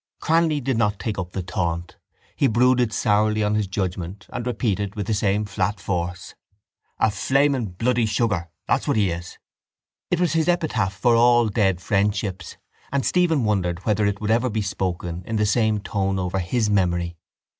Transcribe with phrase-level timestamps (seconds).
[0.27, 1.95] _Cranly did not take up the taunt.
[2.35, 6.33] He brooded sourly on his judgement and repeated with the same flat force:
[6.97, 9.37] —A flaming bloody sugar, that's what he is!
[10.09, 12.57] It was his epitaph for all dead friendships
[12.91, 16.67] and Stephen wondered whether it would ever be spoken in the same tone over his
[16.67, 17.15] memory.